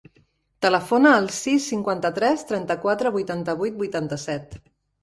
Telefona 0.65 1.11
al 1.17 1.27
sis, 1.35 1.67
cinquanta-tres, 1.73 2.47
trenta-quatre, 2.53 3.13
vuitanta-vuit, 3.21 3.79
vuitanta-set. 3.85 4.61